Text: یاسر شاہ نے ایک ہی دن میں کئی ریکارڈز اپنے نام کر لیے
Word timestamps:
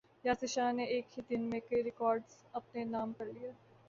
یاسر 0.25 0.47
شاہ 0.47 0.71
نے 0.71 0.83
ایک 0.85 1.17
ہی 1.17 1.21
دن 1.29 1.41
میں 1.49 1.59
کئی 1.69 1.83
ریکارڈز 1.83 2.31
اپنے 2.53 2.83
نام 2.85 3.13
کر 3.13 3.25
لیے 3.27 3.51